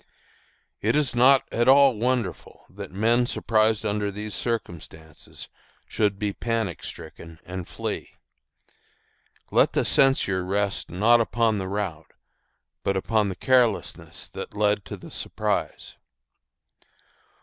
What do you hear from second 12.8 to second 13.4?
but upon the